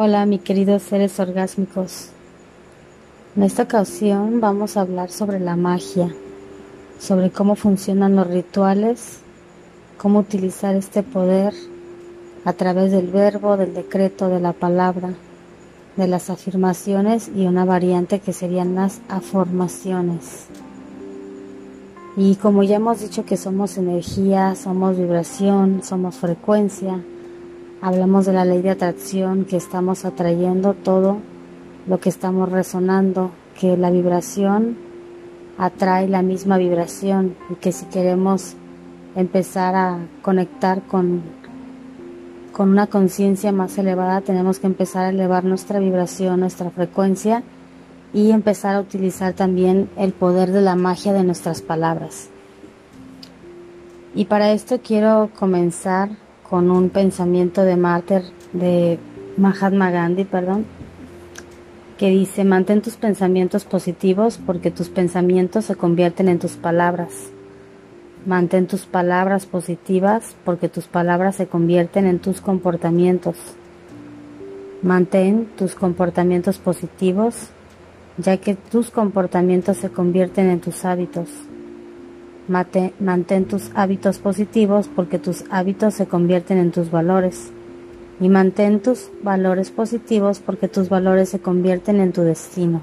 [0.00, 2.10] Hola, mi queridos seres orgásmicos.
[3.34, 6.14] En esta ocasión vamos a hablar sobre la magia,
[7.00, 9.18] sobre cómo funcionan los rituales,
[10.00, 11.52] cómo utilizar este poder
[12.44, 15.14] a través del verbo, del decreto, de la palabra,
[15.96, 20.46] de las afirmaciones y una variante que serían las afirmaciones.
[22.16, 27.00] Y como ya hemos dicho que somos energía, somos vibración, somos frecuencia,
[27.80, 31.18] Hablamos de la ley de atracción, que estamos atrayendo todo
[31.86, 34.76] lo que estamos resonando, que la vibración
[35.58, 38.54] atrae la misma vibración y que si queremos
[39.14, 41.22] empezar a conectar con,
[42.50, 47.44] con una conciencia más elevada, tenemos que empezar a elevar nuestra vibración, nuestra frecuencia
[48.12, 52.28] y empezar a utilizar también el poder de la magia de nuestras palabras.
[54.16, 56.10] Y para esto quiero comenzar
[56.48, 57.76] con un pensamiento de
[58.52, 58.98] de
[59.36, 60.64] Mahatma Gandhi, perdón,
[61.98, 67.30] que dice, mantén tus pensamientos positivos porque tus pensamientos se convierten en tus palabras.
[68.24, 73.36] Mantén tus palabras positivas porque tus palabras se convierten en tus comportamientos.
[74.82, 77.50] Mantén tus comportamientos positivos
[78.16, 81.28] ya que tus comportamientos se convierten en tus hábitos
[82.48, 87.52] mantén tus hábitos positivos porque tus hábitos se convierten en tus valores.
[88.20, 92.80] Y mantén tus valores positivos porque tus valores se convierten en tu destino.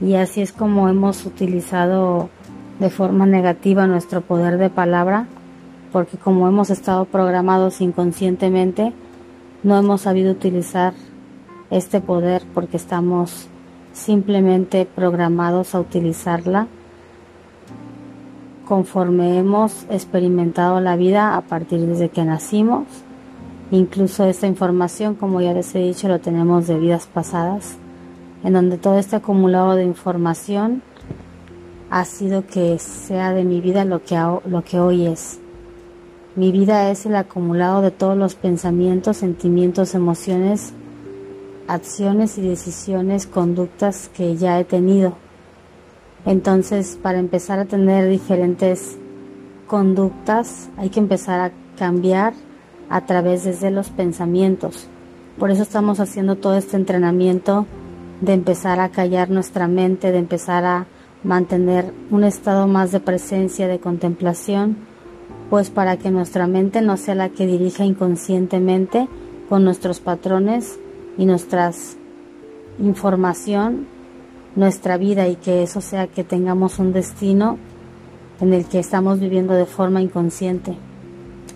[0.00, 2.28] Y así es como hemos utilizado
[2.78, 5.26] de forma negativa nuestro poder de palabra,
[5.92, 8.92] porque como hemos estado programados inconscientemente,
[9.62, 10.92] no hemos sabido utilizar
[11.70, 13.48] este poder porque estamos
[13.92, 16.68] simplemente programados a utilizarla
[18.68, 22.84] conforme hemos experimentado la vida a partir desde que nacimos.
[23.70, 27.78] Incluso esta información, como ya les he dicho, lo tenemos de vidas pasadas,
[28.44, 30.82] en donde todo este acumulado de información
[31.88, 35.40] ha sido que sea de mi vida lo que, lo que hoy es.
[36.36, 40.74] Mi vida es el acumulado de todos los pensamientos, sentimientos, emociones,
[41.68, 45.16] acciones y decisiones, conductas que ya he tenido
[46.28, 48.98] entonces, para empezar a tener diferentes
[49.66, 52.34] conductas, hay que empezar a cambiar
[52.90, 54.88] a través de los pensamientos.
[55.38, 57.64] Por eso estamos haciendo todo este entrenamiento
[58.20, 60.86] de empezar a callar nuestra mente, de empezar a
[61.24, 64.76] mantener un estado más de presencia, de contemplación,
[65.48, 69.08] pues para que nuestra mente no sea la que dirija inconscientemente
[69.48, 70.78] con nuestros patrones
[71.16, 71.96] y nuestras
[72.78, 73.86] información
[74.56, 77.58] nuestra vida y que eso sea que tengamos un destino
[78.40, 80.76] en el que estamos viviendo de forma inconsciente.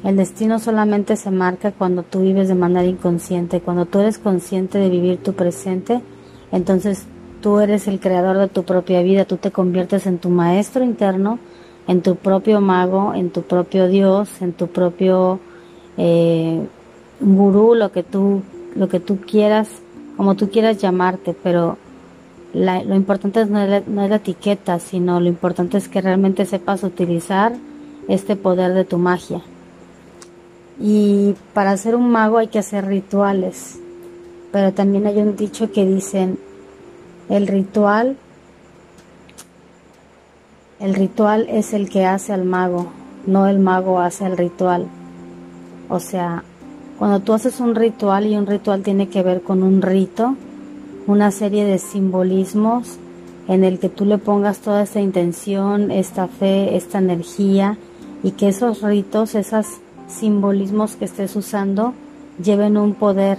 [0.04, 4.78] El destino solamente se marca cuando tú vives de manera inconsciente, cuando tú eres consciente
[4.78, 6.00] de vivir tu presente,
[6.50, 7.06] entonces
[7.40, 11.38] tú eres el creador de tu propia vida, tú te conviertes en tu maestro interno,
[11.86, 15.38] en tu propio mago, en tu propio Dios, en tu propio
[15.96, 16.66] eh,
[17.20, 18.42] gurú, lo que tú,
[18.74, 19.68] lo que tú quieras,
[20.16, 21.76] como tú quieras llamarte, pero
[22.54, 26.44] lo importante no es, la, no es la etiqueta, sino lo importante es que realmente
[26.44, 27.52] sepas utilizar
[28.08, 29.40] este poder de tu magia.
[30.78, 33.78] Y para ser un mago hay que hacer rituales,
[34.50, 36.38] pero también hay un dicho que dicen,
[37.28, 38.16] el ritual,
[40.80, 42.92] el ritual es el que hace al mago,
[43.26, 44.86] no el mago hace el ritual.
[45.88, 46.42] O sea,
[46.98, 50.36] cuando tú haces un ritual y un ritual tiene que ver con un rito,
[51.06, 52.98] una serie de simbolismos
[53.48, 57.76] en el que tú le pongas toda esta intención, esta fe, esta energía
[58.22, 59.66] y que esos ritos, esos
[60.08, 61.94] simbolismos que estés usando
[62.42, 63.38] lleven un poder,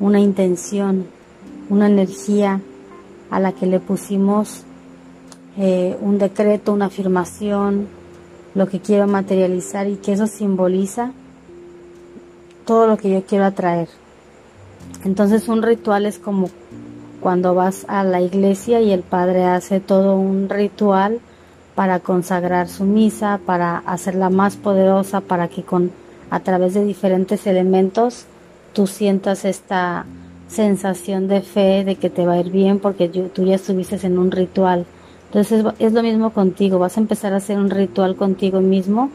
[0.00, 1.06] una intención,
[1.70, 2.60] una energía
[3.30, 4.64] a la que le pusimos
[5.56, 7.88] eh, un decreto, una afirmación,
[8.54, 11.12] lo que quiero materializar y que eso simboliza
[12.64, 13.88] todo lo que yo quiero atraer.
[15.04, 16.48] Entonces un ritual es como
[17.20, 21.20] cuando vas a la iglesia y el padre hace todo un ritual
[21.74, 25.90] para consagrar su misa, para hacerla más poderosa, para que con
[26.30, 28.26] a través de diferentes elementos
[28.72, 30.04] tú sientas esta
[30.48, 34.18] sensación de fe de que te va a ir bien porque tú ya estuviste en
[34.18, 34.86] un ritual.
[35.26, 39.10] Entonces es lo mismo contigo, vas a empezar a hacer un ritual contigo mismo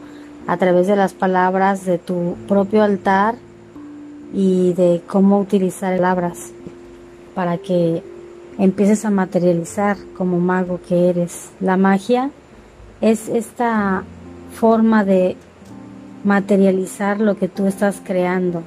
[0.46, 3.36] a través de las palabras de tu propio altar
[4.32, 6.52] y de cómo utilizar palabras
[7.34, 8.02] para que
[8.58, 11.50] empieces a materializar como mago que eres.
[11.60, 12.30] La magia
[13.00, 14.04] es esta
[14.52, 15.36] forma de
[16.24, 18.62] materializar lo que tú estás creando.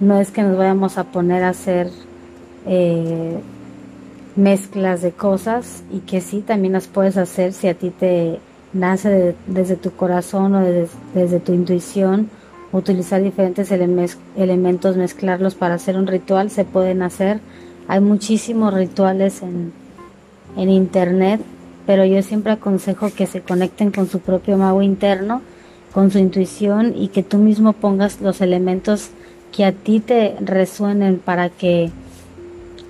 [0.00, 1.88] no es que nos vayamos a poner a hacer
[2.66, 3.38] eh,
[4.36, 8.38] mezclas de cosas y que sí, también las puedes hacer si a ti te
[8.72, 12.30] nace desde tu corazón o desde, tu intuición,
[12.72, 17.40] utilizar diferentes elementos, mezclarlos para hacer un ritual, se pueden hacer.
[17.88, 19.72] Hay muchísimos rituales en,
[20.56, 21.40] en internet,
[21.86, 25.42] pero yo siempre aconsejo que se conecten con su propio mago interno,
[25.92, 29.10] con su intuición y que tú mismo pongas los elementos
[29.52, 31.90] que a ti te resuenen para que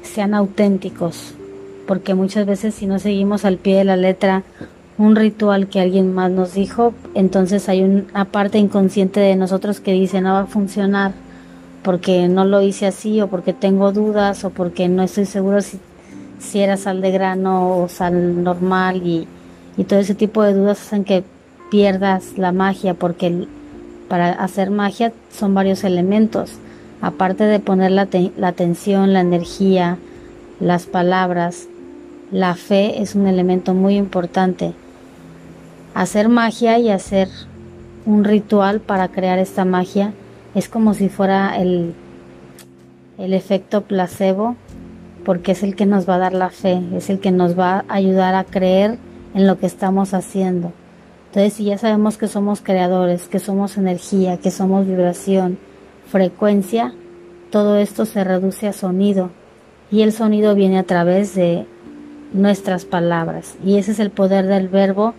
[0.03, 1.35] sean auténticos,
[1.87, 4.45] porque muchas veces si no seguimos al pie de la letra
[4.99, 9.93] un ritual que alguien más nos dijo, entonces hay una parte inconsciente de nosotros que
[9.93, 11.13] dice no va a funcionar
[11.83, 15.81] porque no lo hice así o porque tengo dudas o porque no estoy seguro si,
[16.39, 19.27] si era sal de grano o sal normal y,
[19.77, 21.25] y todo ese tipo de dudas hacen que
[21.71, 23.47] pierdas la magia porque
[24.13, 26.59] para hacer magia son varios elementos.
[27.01, 28.09] Aparte de poner la,
[28.47, 29.97] atención, la energía,
[30.61, 31.67] las palabras,
[32.33, 34.73] la fe es un elemento muy importante.
[35.95, 37.29] Hacer magia y hacer
[38.07, 40.15] un ritual para crear esta magia
[40.55, 41.95] es como si fuera el,
[43.19, 44.57] el efecto placebo,
[45.27, 47.85] porque es el que nos va a dar la fe, es el que nos va
[47.87, 48.99] a ayudar a creer
[49.35, 50.73] en lo que estamos haciendo.
[51.29, 55.59] Entonces, si ya sabemos que somos creadores, que somos energía, que somos vibración,
[56.07, 56.95] frecuencia,
[57.51, 59.31] todo esto se reduce a sonido
[59.91, 61.67] y el sonido viene a través de
[62.33, 65.15] nuestras palabras y ese es el poder del verbo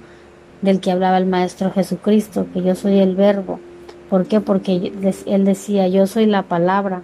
[0.61, 3.59] del que hablaba el Maestro Jesucristo, que yo soy el verbo.
[4.09, 4.39] ¿Por qué?
[4.39, 4.93] Porque
[5.25, 7.01] él decía, yo soy la palabra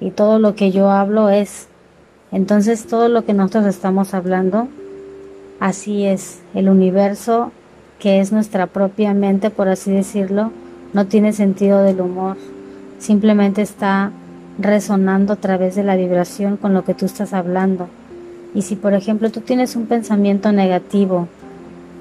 [0.00, 1.68] y todo lo que yo hablo es.
[2.30, 4.68] Entonces todo lo que nosotros estamos hablando,
[5.58, 6.40] así es.
[6.54, 7.50] El universo,
[7.98, 10.52] que es nuestra propia mente, por así decirlo,
[10.92, 12.36] no tiene sentido del humor
[13.02, 14.12] simplemente está
[14.58, 17.88] resonando a través de la vibración con lo que tú estás hablando.
[18.54, 21.28] Y si por ejemplo tú tienes un pensamiento negativo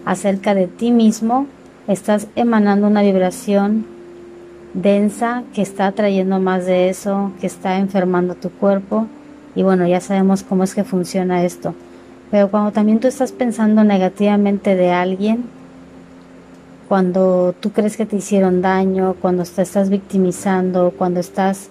[0.06, 1.48] acerca de ti mismo,
[1.88, 3.86] estás emanando una vibración
[4.74, 9.08] densa que está atrayendo más de eso, que está enfermando tu cuerpo.
[9.56, 11.74] Y bueno, ya sabemos cómo es que funciona esto.
[12.32, 15.44] Pero cuando también tú estás pensando negativamente de alguien,
[16.88, 21.70] cuando tú crees que te hicieron daño, cuando te estás victimizando, cuando estás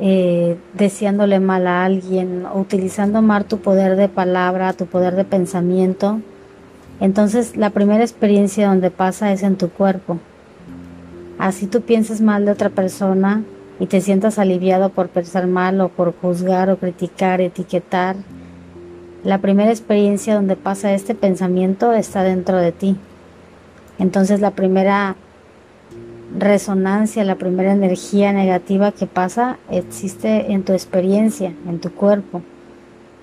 [0.00, 6.20] eh, deseándole mal a alguien utilizando mal tu poder de palabra, tu poder de pensamiento,
[7.00, 10.18] entonces la primera experiencia donde pasa es en tu cuerpo.
[11.38, 13.44] Así tú piensas mal de otra persona
[13.78, 18.16] y te sientas aliviado por pensar mal o por juzgar o criticar, etiquetar.
[19.22, 22.96] La primera experiencia donde pasa este pensamiento está dentro de ti.
[24.00, 25.14] Entonces la primera
[26.36, 32.42] resonancia, la primera energía negativa que pasa existe en tu experiencia, en tu cuerpo,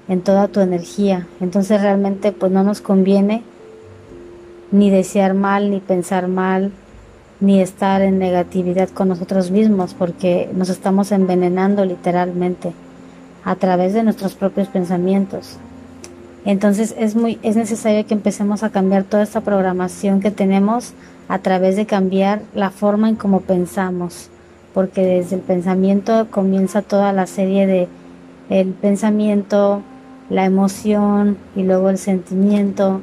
[0.07, 1.27] en toda tu energía.
[1.39, 3.43] Entonces realmente pues no nos conviene
[4.71, 6.71] ni desear mal, ni pensar mal,
[7.39, 12.73] ni estar en negatividad con nosotros mismos, porque nos estamos envenenando literalmente
[13.43, 15.57] a través de nuestros propios pensamientos.
[16.45, 20.93] Entonces es muy es necesario que empecemos a cambiar toda esta programación que tenemos
[21.27, 24.29] a través de cambiar la forma en cómo pensamos,
[24.73, 27.87] porque desde el pensamiento comienza toda la serie de
[28.49, 29.81] el pensamiento,
[30.29, 33.01] la emoción y luego el sentimiento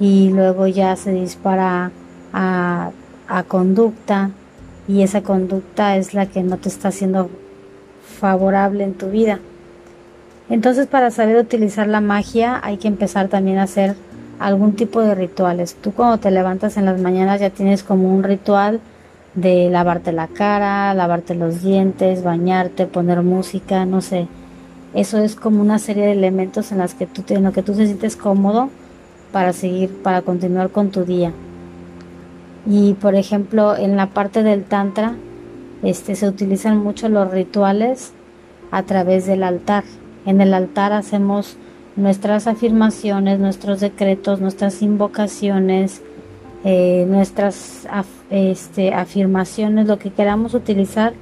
[0.00, 1.92] y luego ya se dispara
[2.32, 2.90] a,
[3.28, 4.30] a conducta
[4.88, 7.30] y esa conducta es la que no te está haciendo
[8.20, 9.38] favorable en tu vida.
[10.48, 13.96] Entonces para saber utilizar la magia hay que empezar también a hacer
[14.38, 15.74] algún tipo de rituales.
[15.74, 18.80] Tú cuando te levantas en las mañanas ya tienes como un ritual
[19.34, 24.28] de lavarte la cara, lavarte los dientes, bañarte, poner música, no sé.
[24.94, 27.74] Eso es como una serie de elementos en las que tú en lo que tú
[27.74, 28.70] te sientes cómodo
[29.32, 31.32] para seguir, para continuar con tu día.
[32.66, 35.14] Y por ejemplo, en la parte del tantra,
[35.82, 38.12] este se utilizan mucho los rituales
[38.70, 39.84] a través del altar.
[40.24, 41.56] En el altar hacemos
[41.96, 46.02] nuestras afirmaciones, nuestros decretos, nuestras invocaciones,
[46.64, 47.86] eh, nuestras
[48.30, 51.14] este, afirmaciones, lo que queramos utilizar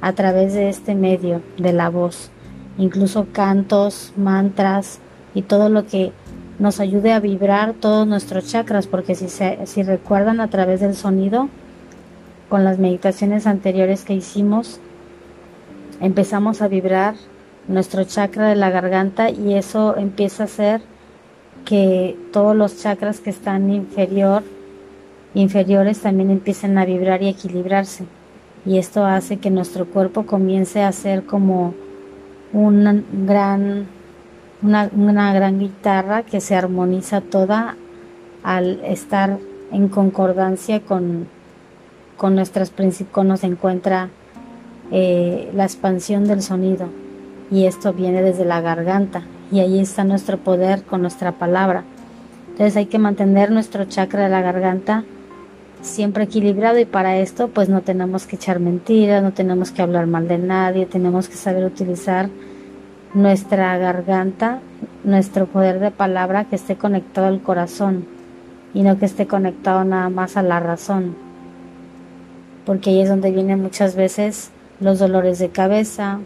[0.00, 2.30] a través de este medio de la voz,
[2.78, 5.00] incluso cantos, mantras
[5.34, 6.12] y todo lo que
[6.58, 11.48] nos ayude a vibrar todos nuestros chakras, porque si, si recuerdan a través del sonido,
[12.48, 14.80] con las meditaciones anteriores que hicimos,
[16.00, 17.14] empezamos a vibrar
[17.68, 20.80] nuestro chakra de la garganta y eso empieza a hacer
[21.64, 24.42] que todos los chakras que están inferior,
[25.34, 28.04] inferiores también empiecen a vibrar y equilibrarse.
[28.66, 31.72] y esto hace que nuestro cuerpo comience a ser como
[32.52, 33.86] una gran,
[34.62, 37.76] una, una gran guitarra que se armoniza toda
[38.42, 39.38] al estar
[39.72, 41.26] en concordancia con,
[42.16, 44.08] con nuestras principios, se encuentra
[44.90, 46.88] eh, la expansión del sonido
[47.50, 51.84] y esto viene desde la garganta y ahí está nuestro poder con nuestra palabra.
[52.50, 55.04] Entonces hay que mantener nuestro chakra de la garganta
[55.82, 60.06] siempre equilibrado y para esto pues no tenemos que echar mentiras, no tenemos que hablar
[60.06, 62.28] mal de nadie, tenemos que saber utilizar
[63.14, 64.60] nuestra garganta,
[65.04, 68.06] nuestro poder de palabra que esté conectado al corazón
[68.74, 71.16] y no que esté conectado nada más a la razón.
[72.66, 76.20] Porque ahí es donde vienen muchas veces los dolores de cabeza,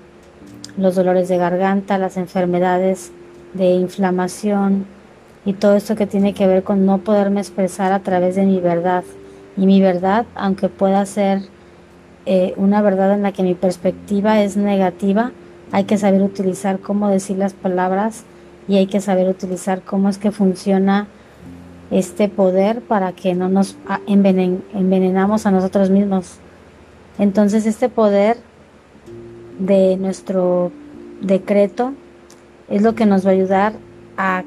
[0.77, 3.13] los dolores de garganta, las enfermedades
[3.55, 4.87] de inflamación
[5.45, 8.61] y todo esto que tiene que ver con no poderme expresar a través de mi
[8.61, 9.05] verdad.
[9.57, 11.43] Y mi verdad, aunque pueda ser
[12.27, 15.33] eh, una verdad en la que mi perspectiva es negativa,
[15.71, 18.25] hay que saber utilizar cómo decir las palabras
[18.67, 21.07] y hay que saber utilizar cómo es que funciona
[21.91, 23.77] este poder para que no nos
[24.07, 26.39] envenenamos a nosotros mismos.
[27.19, 28.39] Entonces este poder
[29.59, 30.73] de nuestro
[31.21, 31.93] decreto
[32.69, 33.73] es lo que nos va a ayudar
[34.17, 34.45] a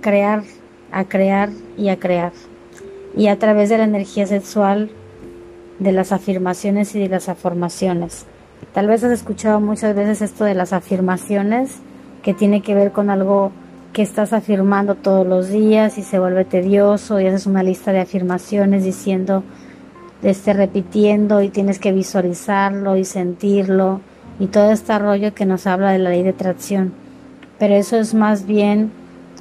[0.00, 0.42] crear,
[0.92, 2.32] a crear y a crear.
[3.16, 4.90] Y a través de la energía sexual,
[5.78, 8.26] de las afirmaciones y de las afirmaciones.
[8.72, 11.76] Tal vez has escuchado muchas veces esto de las afirmaciones,
[12.22, 13.52] que tiene que ver con algo
[13.92, 18.00] que estás afirmando todos los días y se vuelve tedioso y haces una lista de
[18.00, 19.42] afirmaciones diciendo,
[20.22, 24.00] esté repitiendo y tienes que visualizarlo y sentirlo
[24.38, 26.92] y todo este rollo que nos habla de la ley de atracción.
[27.58, 28.90] Pero eso es más bien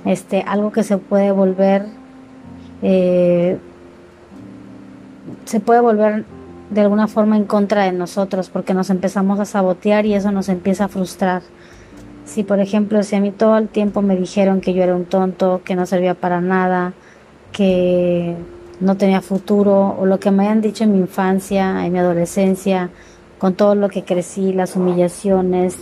[0.05, 1.85] este, algo que se puede volver,
[2.81, 3.57] eh,
[5.45, 6.25] se puede volver
[6.69, 10.49] de alguna forma en contra de nosotros porque nos empezamos a sabotear y eso nos
[10.49, 11.41] empieza a frustrar.
[12.25, 15.05] Si por ejemplo, si a mí todo el tiempo me dijeron que yo era un
[15.05, 16.93] tonto, que no servía para nada,
[17.51, 18.35] que
[18.79, 22.89] no tenía futuro, o lo que me hayan dicho en mi infancia, en mi adolescencia,
[23.39, 25.77] con todo lo que crecí, las humillaciones,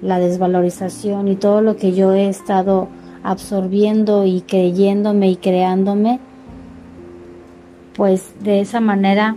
[0.00, 2.88] la desvalorización y todo lo que yo he estado
[3.22, 6.20] absorbiendo y creyéndome y creándome,
[7.94, 9.36] pues de esa manera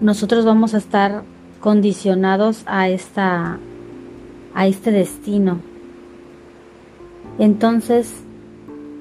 [0.00, 1.22] nosotros vamos a estar
[1.60, 3.58] condicionados a esta
[4.54, 5.58] a este destino.
[7.38, 8.14] Entonces,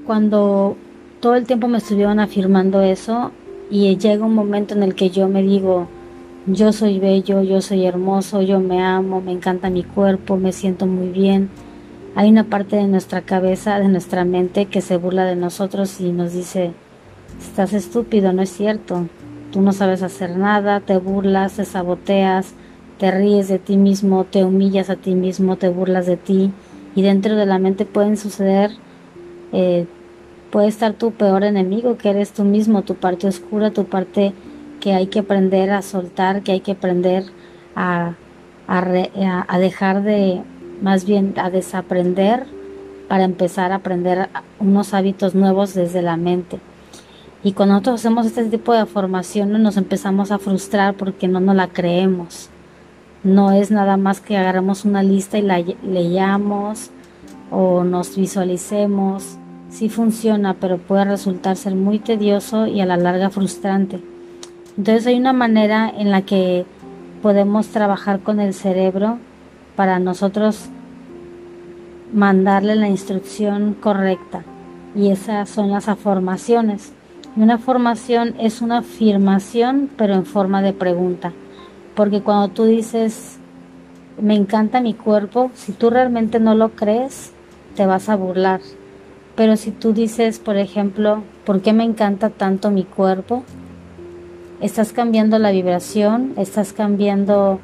[0.08, 0.76] cuando
[1.20, 3.32] todo el tiempo me estuvieron afirmando eso
[3.70, 5.88] y llega un momento en el que yo me digo,
[6.46, 10.86] yo soy bello, yo soy hermoso, yo me amo, me encanta mi cuerpo, me siento
[10.86, 11.50] muy bien.
[12.16, 16.12] Hay una parte de nuestra cabeza, de nuestra mente, que se burla de nosotros y
[16.12, 16.74] nos dice,
[17.40, 19.08] estás estúpido, no es cierto.
[19.52, 22.54] Tú no sabes hacer nada, te burlas, te saboteas,
[23.00, 26.52] te ríes de ti mismo, te humillas a ti mismo, te burlas de ti.
[26.94, 28.72] Y dentro de la mente pueden suceder,
[29.54, 29.86] eh,
[30.52, 34.34] puede estar tu peor enemigo, que eres tú mismo, tu parte oscura, tu parte
[34.84, 37.24] que hay que aprender a soltar, que hay que aprender
[37.74, 38.16] a,
[38.68, 40.44] a, dejar de,
[40.82, 42.46] más bien a desaprender
[43.08, 44.28] para empezar a aprender
[44.60, 46.60] unos hábitos nuevos desde la mente.
[47.46, 51.56] Y cuando nosotros hacemos este tipo de formación nos empezamos a frustrar porque no nos
[51.56, 52.50] la creemos.
[53.24, 56.92] No es nada más que agarramos una lista y la leamos
[57.52, 59.38] o nos visualicemos.
[59.70, 64.12] Sí funciona, pero puede resultar ser muy tedioso y a la larga frustrante.
[64.78, 66.66] Entonces hay una manera en la que
[67.22, 69.20] podemos trabajar con el cerebro
[69.76, 70.70] para nosotros
[72.14, 74.44] mandarle la instrucción correcta
[74.96, 76.92] y esas son las afirmaciones.
[77.36, 81.34] Una formación es una afirmación pero en forma de pregunta,
[81.96, 83.40] porque cuando tú dices
[84.22, 87.32] me encanta mi cuerpo, si tú realmente no lo crees,
[87.76, 88.62] te vas a burlar.
[89.36, 93.44] Pero si tú dices, por ejemplo, ¿por qué me encanta tanto mi cuerpo?
[94.62, 97.60] Estás cambiando la vibración, estás cambiando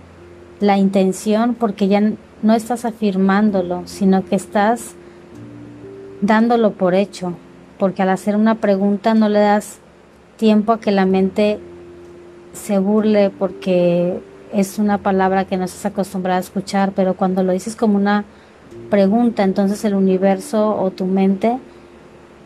[0.59, 2.01] la intención porque ya
[2.41, 4.95] no estás afirmándolo, sino que estás
[6.21, 7.33] dándolo por hecho,
[7.77, 9.79] porque al hacer una pregunta no le das
[10.37, 11.59] tiempo a que la mente
[12.53, 14.19] se burle porque
[14.53, 18.25] es una palabra que no estás acostumbrada a escuchar, pero cuando lo dices como una
[18.89, 21.59] pregunta, entonces el universo o tu mente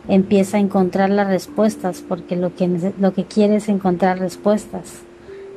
[0.08, 5.00] empieza a encontrar las respuestas, porque lo que, lo que quiere es encontrar respuestas.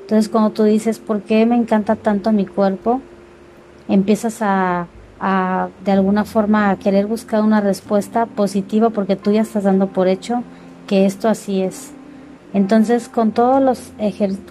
[0.01, 3.01] Entonces cuando tú dices, ¿por qué me encanta tanto mi cuerpo?
[3.89, 4.87] Empiezas a,
[5.19, 9.87] a, de alguna forma, a querer buscar una respuesta positiva porque tú ya estás dando
[9.87, 10.43] por hecho
[10.87, 11.91] que esto así es.
[12.53, 13.91] Entonces, con todos los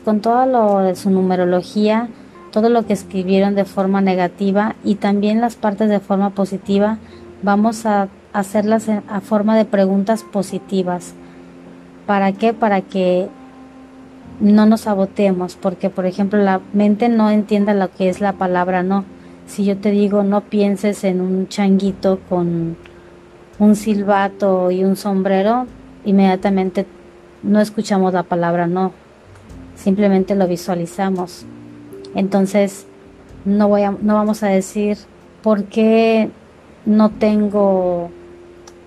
[0.05, 2.09] con todo lo de su numerología,
[2.53, 6.99] todo lo que escribieron de forma negativa y también las partes de forma positiva,
[7.43, 11.15] vamos a hacerlas a forma de preguntas positivas.
[12.07, 12.53] ¿Para qué?
[12.53, 13.29] Para que
[14.41, 18.83] no nos saboteemos, porque por ejemplo la mente no entienda lo que es la palabra
[18.83, 19.05] no.
[19.47, 22.77] Si yo te digo no pienses en un changuito con
[23.59, 25.67] un silbato y un sombrero,
[26.05, 26.85] inmediatamente
[27.43, 28.93] no escuchamos la palabra no,
[29.77, 31.47] simplemente lo visualizamos.
[32.15, 32.87] Entonces
[33.47, 34.99] no, voy a, no vamos a decir
[35.43, 36.29] por qué
[36.85, 38.11] no tengo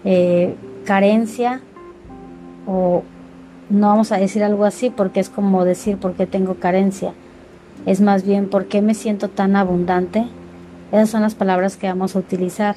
[0.05, 1.61] eh, carencia
[2.65, 3.03] o
[3.69, 7.13] no vamos a decir algo así porque es como decir por qué tengo carencia.
[7.85, 10.25] Es más bien por qué me siento tan abundante.
[10.91, 12.75] Esas son las palabras que vamos a utilizar.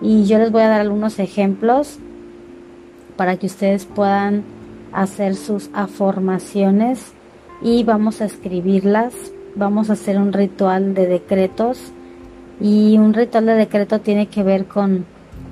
[0.00, 1.98] Y yo les voy a dar algunos ejemplos
[3.16, 4.44] para que ustedes puedan
[4.92, 7.12] hacer sus afirmaciones
[7.60, 9.14] y vamos a escribirlas.
[9.56, 11.92] Vamos a hacer un ritual de decretos
[12.60, 15.04] y un ritual de decreto tiene que ver con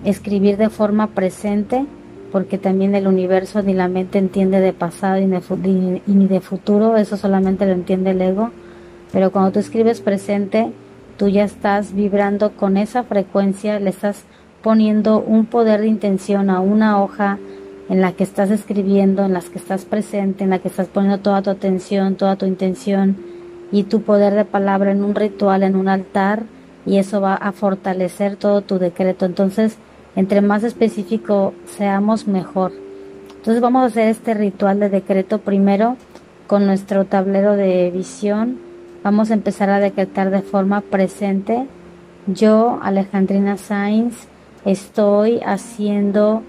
[0.04, 1.86] escribir de forma presente
[2.30, 7.16] porque también el universo ni la mente entiende de pasado y, ni de futuro, eso
[7.16, 8.50] solamente lo entiende el ego,
[9.12, 10.70] pero cuando tú escribes presente,
[11.16, 14.24] tú ya estás vibrando con esa frecuencia, le estás
[14.62, 17.38] poniendo un poder de intención a una hoja
[17.88, 21.20] en la que estás escribiendo, en las que estás presente, en la que estás poniendo
[21.20, 23.16] toda tu atención, toda tu intención
[23.72, 26.42] y tu poder de palabra en un ritual, en un altar,
[26.84, 29.24] y eso va a fortalecer todo tu decreto.
[29.24, 29.78] Entonces,
[30.18, 32.72] entre más específico seamos, mejor.
[33.36, 35.96] Entonces vamos a hacer este ritual de decreto primero
[36.48, 38.58] con nuestro tablero de visión.
[39.04, 41.68] Vamos a empezar a decretar de forma presente.
[42.26, 44.26] Yo, Alejandrina Sainz,
[44.64, 46.42] estoy haciendo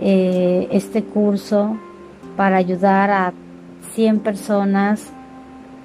[0.00, 1.78] eh, este curso
[2.36, 3.32] para ayudar a
[3.94, 5.14] 100 personas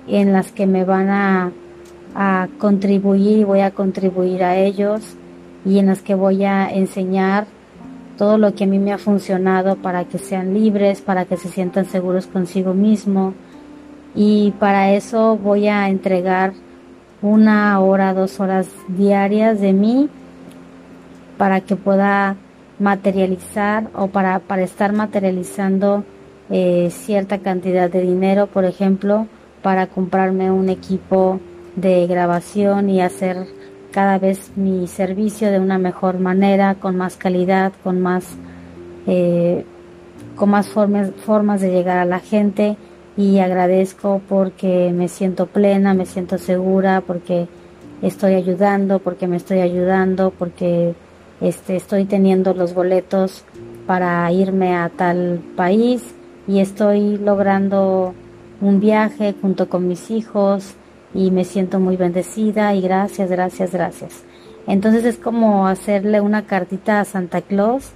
[0.09, 1.51] en las que me van a,
[2.15, 5.15] a contribuir y voy a contribuir a ellos
[5.65, 7.45] y en las que voy a enseñar
[8.17, 11.49] todo lo que a mí me ha funcionado para que sean libres, para que se
[11.49, 13.33] sientan seguros consigo mismo.
[14.15, 16.53] Y para eso voy a entregar
[17.21, 20.09] una hora, dos horas diarias de mí
[21.37, 22.35] para que pueda
[22.79, 26.03] materializar o para, para estar materializando
[26.49, 29.27] eh, cierta cantidad de dinero, por ejemplo,
[29.61, 31.39] para comprarme un equipo
[31.75, 33.47] de grabación y hacer
[33.93, 38.25] cada vez mi servicio de una mejor manera, con más calidad, con más,
[39.05, 39.63] eh,
[40.35, 42.75] con más formas, formas de llegar a la gente.
[43.15, 47.47] Y agradezco porque me siento plena, me siento segura, porque
[48.01, 50.95] estoy ayudando, porque me estoy ayudando, porque
[51.39, 53.45] este, estoy teniendo los boletos
[53.85, 56.15] para irme a tal país.
[56.47, 58.15] Y estoy logrando
[58.59, 60.75] un viaje junto con mis hijos
[61.13, 64.23] y me siento muy bendecida y gracias, gracias, gracias.
[64.67, 67.91] Entonces es como hacerle una cartita a Santa Claus,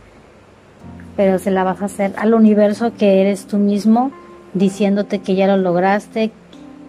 [1.15, 4.11] pero se la vas a hacer al universo que eres tú mismo,
[4.53, 6.31] diciéndote que ya lo lograste.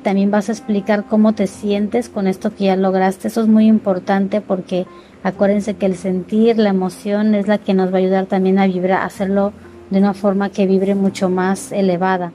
[0.02, 3.28] También vas a explicar cómo te sientes con esto que ya lograste.
[3.28, 4.86] Eso es muy importante porque
[5.22, 8.66] acuérdense que el sentir, la emoción es la que nos va a ayudar también a
[8.66, 9.52] vibrar, a hacerlo
[9.90, 12.32] de una forma que vibre mucho más elevada.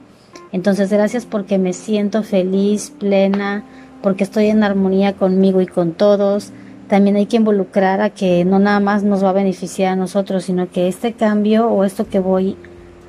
[0.52, 3.64] Entonces, gracias porque me siento feliz, plena,
[4.04, 6.50] porque estoy en armonía conmigo y con todos.
[6.88, 10.44] También hay que involucrar a que no nada más nos va a beneficiar a nosotros,
[10.44, 12.54] sino que este cambio o esto que voy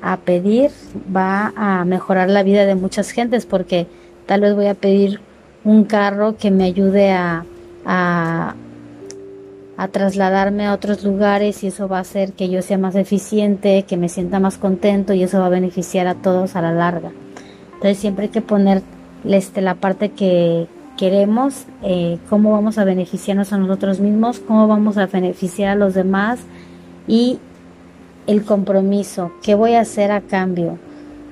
[0.00, 0.70] a pedir
[1.14, 3.86] va a mejorar la vida de muchas gentes, porque
[4.24, 5.20] tal vez voy a pedir
[5.64, 7.44] un carro que me ayude a,
[7.84, 8.54] a,
[9.92, 13.98] trasladarme a otros lugares y eso va a hacer que yo sea más eficiente, que
[13.98, 17.12] me sienta más contento y eso va a beneficiar a todos a la larga.
[17.74, 18.80] Entonces siempre hay que poner
[19.24, 24.96] este, la parte que, queremos, eh, cómo vamos a beneficiarnos a nosotros mismos, cómo vamos
[24.96, 26.40] a beneficiar a los demás
[27.06, 27.38] y
[28.26, 30.78] el compromiso, qué voy a hacer a cambio.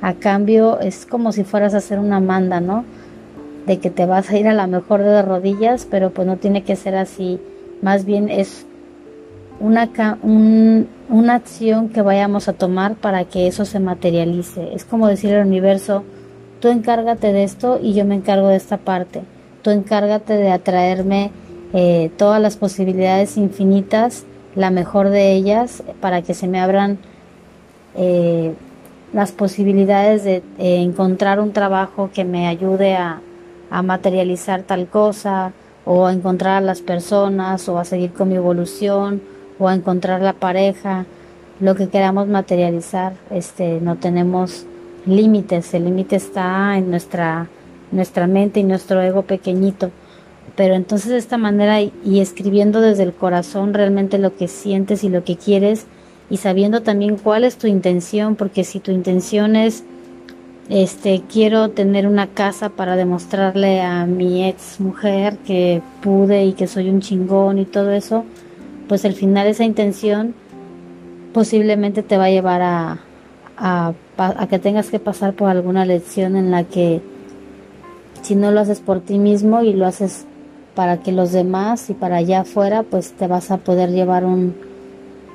[0.01, 2.85] A cambio es como si fueras a hacer una manda, ¿no?
[3.67, 6.63] De que te vas a ir a la mejor de rodillas, pero pues no tiene
[6.63, 7.41] que ser así.
[7.81, 8.67] Más bien es
[9.61, 9.89] una,
[11.09, 14.75] una acción que vayamos a tomar para que eso se materialice.
[14.75, 16.05] Es como decir al universo,
[16.61, 19.23] tú encárgate de esto y yo me encargo de esta parte
[19.65, 21.33] tú encárgate de atraerme
[21.73, 24.25] eh, todas las posibilidades infinitas,
[24.55, 26.99] la mejor de ellas, para que se me abran
[27.97, 28.55] eh,
[29.13, 33.21] las posibilidades de encontrar un trabajo que me ayude a,
[33.83, 35.53] materializar tal cosa,
[35.85, 39.21] o a encontrar a las personas, o a seguir con mi evolución,
[39.59, 41.07] o a encontrar la pareja,
[41.59, 44.67] lo que queramos materializar, este, no tenemos
[45.07, 47.49] límites, el límite está en nuestra,
[47.95, 49.91] nuestra mente y nuestro ego pequeñito.
[50.57, 55.09] Pero entonces de esta manera y escribiendo desde el corazón realmente lo que sientes y
[55.09, 55.87] lo que quieres
[56.31, 59.85] y sabiendo también cuál es tu intención, porque si tu intención es
[60.71, 66.67] este quiero tener una casa para demostrarle a mi ex mujer que pude y que
[66.67, 68.25] soy un chingón y todo eso,
[68.89, 70.35] pues al final esa intención
[71.35, 72.99] posiblemente te va a llevar a,
[73.57, 77.03] a, a que tengas que pasar por alguna lección en la que
[78.25, 80.27] si no lo haces por ti mismo y lo haces
[80.75, 84.55] para que los demás y para allá afuera, pues te vas a poder llevar un,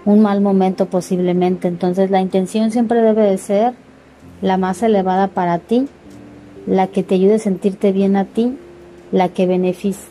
[0.06, 1.68] un mal momento posiblemente.
[1.68, 3.74] Entonces la intención siempre debe de ser
[4.42, 5.88] la más elevada para ti,
[6.66, 8.58] la que te ayude a sentirte bien a ti,
[9.12, 9.46] la que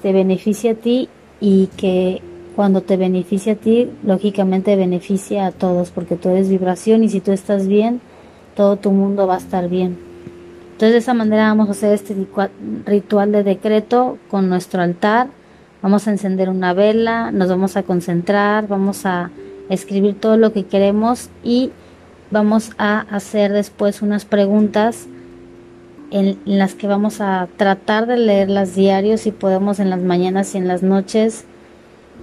[0.03, 1.09] te beneficie a ti
[1.41, 2.23] y que
[2.57, 7.21] cuando te beneficia a ti, lógicamente beneficia a todos, porque todo es vibración y si
[7.21, 8.01] tú estás bien,
[8.57, 10.08] todo tu mundo va a estar bien.
[10.79, 12.15] Entonces de esa manera vamos a hacer este
[12.87, 15.27] ritual de decreto con nuestro altar,
[15.83, 19.33] vamos a encender una vela, nos vamos a concentrar, vamos a
[19.71, 21.73] escribir todo lo que queremos y
[22.31, 25.09] vamos a hacer después unas preguntas
[26.13, 30.59] en, las que vamos a tratar de leerlas diarios si podemos en las mañanas y
[30.59, 31.45] en las noches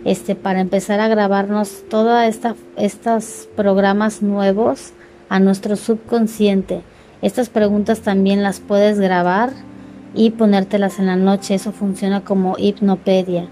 [0.06, 2.24] este para empezar a grabarnos todos
[2.78, 4.94] estos programas nuevos
[5.28, 6.84] a nuestro subconsciente.
[7.21, 9.51] Estas preguntas también las puedes grabar
[10.13, 11.56] y ponértelas en la noche.
[11.56, 13.47] Eso funciona como hipnopedia,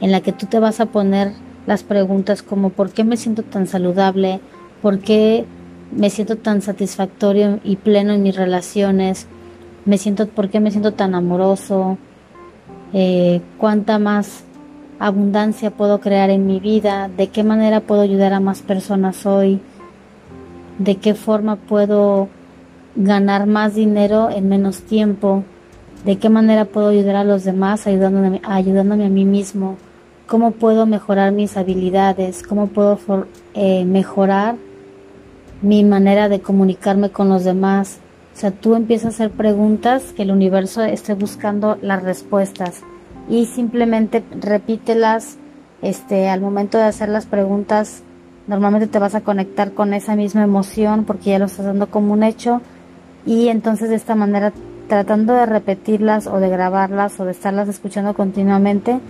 [0.00, 1.32] en la que tú te vas a poner
[1.66, 4.40] las preguntas como ¿por qué me siento tan saludable?
[4.82, 5.44] ¿Por qué
[5.92, 9.26] me siento tan satisfactorio y pleno en mis relaciones?
[9.84, 11.98] Me siento, ¿por qué me siento tan amoroso?
[12.92, 14.44] Eh, ¿Cuánta más
[14.98, 17.08] abundancia puedo crear en mi vida?
[17.08, 19.60] ¿De qué manera puedo ayudar a más personas hoy?
[20.78, 22.28] ¿De qué forma puedo
[22.96, 25.44] ganar más dinero en menos tiempo?
[26.04, 29.76] ¿De qué manera puedo ayudar a los demás ayudándome, ayudándome a mí mismo?
[30.26, 32.98] cómo puedo mejorar mis habilidades, cómo puedo
[33.54, 34.56] eh, mejorar
[35.62, 37.98] mi manera de comunicarme con los demás.
[38.34, 42.82] O sea, tú empiezas a hacer preguntas que el universo esté buscando las respuestas
[43.28, 45.38] y simplemente repítelas
[45.80, 48.02] este, al momento de hacer las preguntas.
[48.46, 52.12] Normalmente te vas a conectar con esa misma emoción porque ya lo estás dando como
[52.12, 52.60] un hecho
[53.26, 54.52] y entonces de esta manera
[54.88, 59.00] tratando de repetirlas o de grabarlas o de estarlas escuchando continuamente,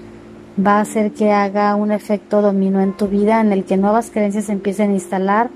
[0.64, 4.10] va a hacer que haga un efecto dominó en tu vida en el que nuevas
[4.10, 5.50] creencias empiecen a instalar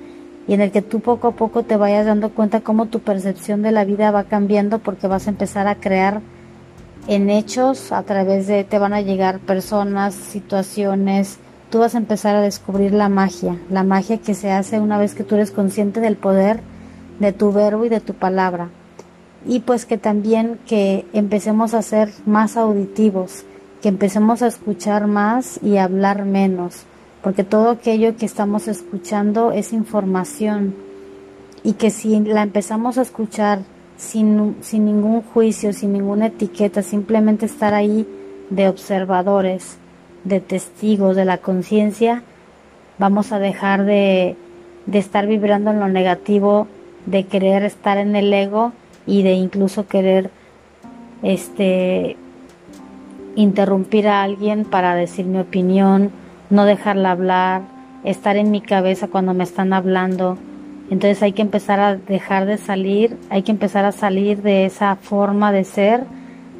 [0.46, 3.62] y en el que tú poco a poco te vayas dando cuenta cómo tu percepción
[3.62, 6.20] de la vida va cambiando porque vas a empezar a crear
[7.08, 11.38] en hechos a través de te van a llegar personas, situaciones,
[11.70, 15.14] tú vas a empezar a descubrir la magia, la magia que se hace una vez
[15.14, 16.60] que tú eres consciente del poder
[17.20, 18.70] de tu verbo y de tu palabra.
[19.46, 23.44] Y pues que también que empecemos a ser más auditivos,
[23.80, 26.82] que empecemos a escuchar más y hablar menos,
[27.22, 30.74] porque todo aquello que estamos escuchando es información
[31.62, 33.60] y que si la empezamos a escuchar
[33.96, 38.06] sin, sin ningún juicio, sin ninguna etiqueta, simplemente estar ahí
[38.48, 39.78] de observadores,
[40.24, 42.22] de testigos de la conciencia,
[42.98, 44.36] vamos a dejar de,
[44.86, 46.66] de estar vibrando en lo negativo,
[47.06, 48.72] de querer estar en el ego
[49.06, 50.30] y de incluso querer
[51.22, 52.16] este
[53.36, 56.10] interrumpir a alguien para decir mi opinión,
[56.50, 57.62] no dejarla hablar,
[58.04, 60.36] estar en mi cabeza cuando me están hablando.
[60.90, 64.96] Entonces hay que empezar a dejar de salir, hay que empezar a salir de esa
[64.96, 66.04] forma de ser,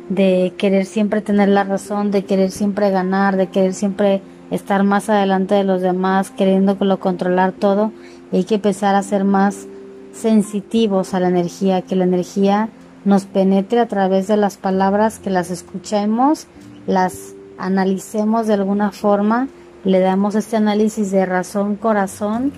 [0.09, 5.09] de querer siempre tener la razón, de querer siempre ganar, de querer siempre estar más
[5.09, 7.92] adelante de los demás, queriendo controlar todo.
[8.31, 9.66] Y hay que empezar a ser más
[10.12, 12.68] sensitivos a la energía, que la energía
[13.05, 16.46] nos penetre a través de las palabras, que las escuchemos
[16.87, 19.49] las analicemos de alguna forma,
[19.85, 22.53] le damos este análisis de razón, corazón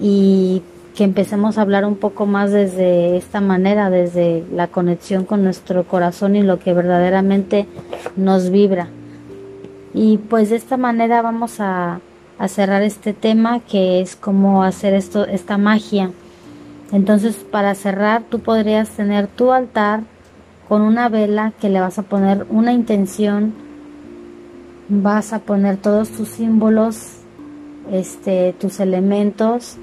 [0.00, 0.62] y
[0.94, 5.84] que empecemos a hablar un poco más desde esta manera, desde la conexión con nuestro
[5.84, 7.66] corazón y lo que verdaderamente
[8.16, 8.88] nos vibra.
[9.92, 12.00] Y pues de esta manera vamos a,
[12.48, 16.10] cerrar este tema que es cómo hacer esto, esta magia.
[16.92, 20.02] Entonces para cerrar tú podrías tener tu altar
[20.68, 23.54] con una vela que le vas a poner una intención.
[24.88, 27.18] Vas a poner todos tus símbolos,
[27.90, 29.76] este, tus elementos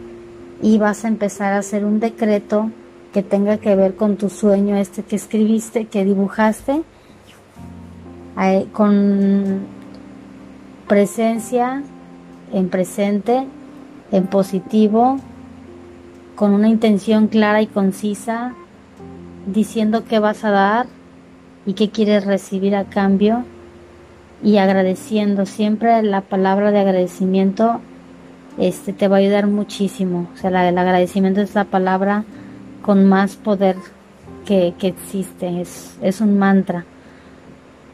[0.61, 2.69] y vas a empezar a hacer un decreto
[3.13, 6.83] que tenga que ver con tu sueño este que escribiste, que dibujaste,
[8.71, 9.59] con
[10.87, 11.83] presencia
[12.51, 13.45] en presente,
[14.11, 15.17] en positivo,
[16.35, 18.53] con una intención clara y concisa
[19.45, 20.87] diciendo qué vas a dar
[21.65, 23.43] y qué quieres recibir a cambio
[24.43, 27.79] y agradeciendo siempre la palabra de agradecimiento
[28.57, 30.27] este te va a ayudar muchísimo.
[30.33, 32.23] O sea el agradecimiento es la palabra
[32.81, 33.77] con más poder
[34.45, 36.85] que, que existe es, es un mantra.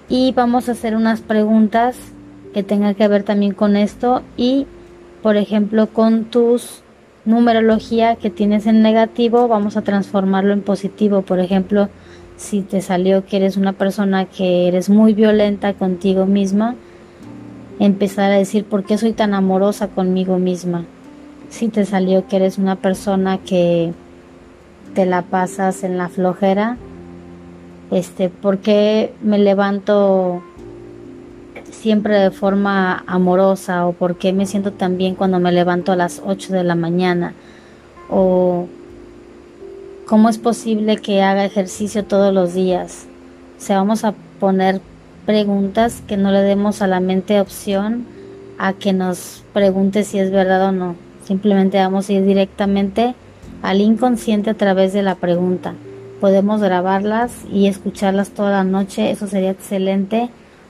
[0.09, 1.95] Y vamos a hacer unas preguntas
[2.53, 4.65] que tengan que ver también con esto y
[5.21, 6.81] por ejemplo con tus
[7.25, 11.21] numerología que tienes en negativo vamos a transformarlo en positivo.
[11.21, 11.89] Por ejemplo
[12.39, 16.75] si te salió que eres una persona que eres muy violenta contigo misma
[17.79, 20.85] empezar a decir por qué soy tan amorosa conmigo misma
[21.49, 23.91] si te salió que eres una persona que
[24.95, 26.77] te la pasas en la flojera
[27.91, 30.41] este por qué me levanto
[31.71, 35.95] siempre de forma amorosa o por qué me siento tan bien cuando me levanto a
[35.95, 37.33] las 8 de la mañana
[38.09, 38.67] o
[40.05, 43.05] cómo es posible que haga ejercicio todos los días.
[43.57, 44.81] O sea, vamos a poner
[45.25, 48.05] preguntas que no le demos a la mente opción
[48.57, 50.95] a que nos pregunte si es verdad o no.
[51.23, 53.13] Simplemente vamos a ir directamente
[53.61, 55.75] al inconsciente a través de la pregunta.
[56.19, 60.29] Podemos grabarlas y escucharlas toda la noche, eso sería excelente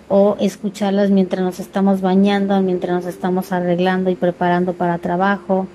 [0.09, 5.67] o escucharlas mientras nos estamos bañando, mientras nos estamos arreglando y preparando para trabajo,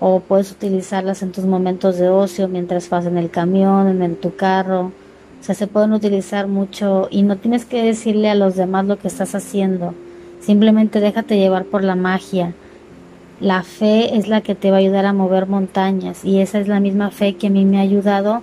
[0.00, 4.34] o puedes utilizarlas en tus momentos de ocio mientras vas en el camión, en tu
[4.34, 4.92] carro.
[5.40, 8.98] O sea, se pueden utilizar mucho y no tienes que decirle a los demás lo
[8.98, 9.94] que estás haciendo.
[10.40, 12.54] Simplemente déjate llevar por la magia.
[13.40, 16.68] La fe es la que te va a ayudar a mover montañas y esa es
[16.68, 18.42] la misma fe que a mí me ha ayudado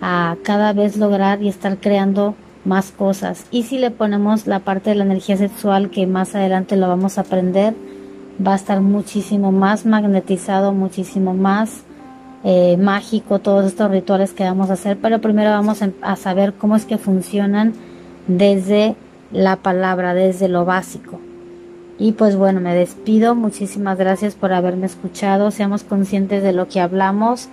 [0.00, 3.44] a cada vez lograr y estar creando más cosas.
[3.50, 7.18] Y si le ponemos la parte de la energía sexual, que más adelante lo vamos
[7.18, 7.74] a aprender,
[8.44, 11.82] va a estar muchísimo más magnetizado, muchísimo más
[12.44, 14.98] eh, mágico todos estos rituales que vamos a hacer.
[15.00, 17.72] Pero primero vamos a saber cómo es que funcionan
[18.28, 18.94] desde
[19.32, 21.20] la palabra, desde lo básico.
[21.98, 23.34] Y pues bueno, me despido.
[23.34, 25.50] Muchísimas gracias por haberme escuchado.
[25.50, 27.48] Seamos conscientes de lo que hablamos,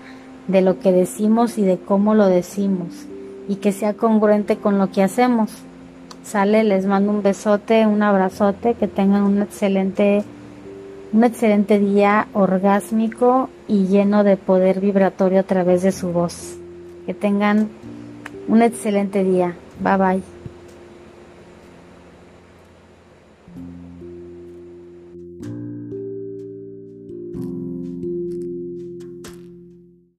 [0.48, 3.08] de lo que decimos y de cómo lo decimos
[3.50, 5.50] y que sea congruente con lo que hacemos.
[6.24, 10.24] Sale, les mando un besote, un abrazote, que tengan un excelente,
[11.12, 16.58] un excelente día orgásmico y lleno de poder vibratorio a través de su voz.
[17.08, 17.70] Que tengan
[18.48, 19.56] un excelente día.
[19.80, 20.38] Bye bye.